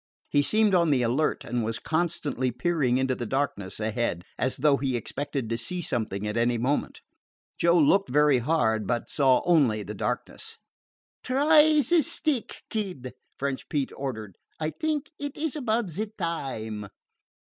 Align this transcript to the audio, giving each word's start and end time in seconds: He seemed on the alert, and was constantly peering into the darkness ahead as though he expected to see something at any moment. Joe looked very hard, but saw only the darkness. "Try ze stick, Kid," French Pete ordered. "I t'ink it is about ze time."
He 0.29 0.41
seemed 0.41 0.73
on 0.73 0.89
the 0.89 1.03
alert, 1.03 1.45
and 1.45 1.63
was 1.63 1.77
constantly 1.77 2.49
peering 2.49 2.97
into 2.97 3.13
the 3.13 3.27
darkness 3.27 3.79
ahead 3.79 4.23
as 4.35 4.57
though 4.57 4.77
he 4.77 4.97
expected 4.97 5.47
to 5.47 5.59
see 5.59 5.79
something 5.79 6.25
at 6.25 6.35
any 6.35 6.57
moment. 6.57 7.01
Joe 7.59 7.77
looked 7.77 8.09
very 8.09 8.39
hard, 8.39 8.87
but 8.87 9.11
saw 9.11 9.43
only 9.45 9.83
the 9.83 9.93
darkness. 9.93 10.57
"Try 11.23 11.81
ze 11.81 12.01
stick, 12.01 12.63
Kid," 12.71 13.13
French 13.37 13.69
Pete 13.69 13.91
ordered. 13.95 14.39
"I 14.59 14.71
t'ink 14.71 15.11
it 15.19 15.37
is 15.37 15.55
about 15.55 15.91
ze 15.91 16.07
time." 16.17 16.87